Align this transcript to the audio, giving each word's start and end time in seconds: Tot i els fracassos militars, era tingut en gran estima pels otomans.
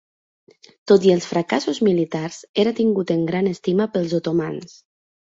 Tot 0.91 1.03
i 1.09 1.11
els 1.15 1.25
fracassos 1.31 1.81
militars, 1.87 2.39
era 2.63 2.73
tingut 2.79 3.13
en 3.17 3.21
gran 3.27 3.49
estima 3.51 3.87
pels 3.97 4.15
otomans. 4.21 4.73